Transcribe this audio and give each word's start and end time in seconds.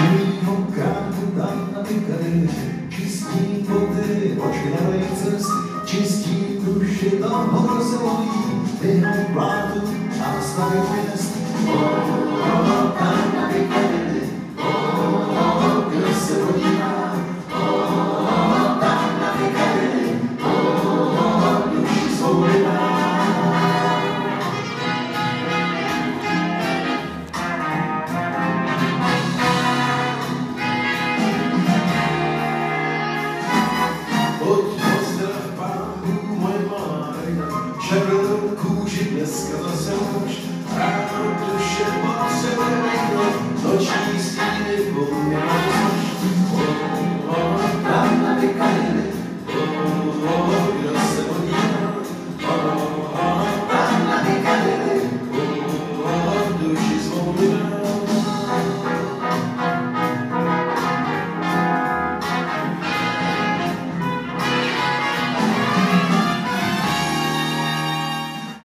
Mýho 0.00 0.66
na 1.76 1.82
ty 1.82 1.94
kadeře, 1.94 2.66
čistí 2.88 3.66
poty, 3.66 4.38
oči 4.38 4.72
cest, 5.14 5.50
čistí 5.84 6.46
duše 6.64 7.10
tam 7.10 7.50
horor 7.50 7.82
se 7.84 7.96
loví, 7.96 8.30
jenom 8.82 9.24
plátu 9.32 9.80
a 10.24 10.40
stavě 10.42 10.80
měst. 10.80 11.25
Červenou 37.88 38.38
kůži 38.56 39.04
dneska 39.04 39.65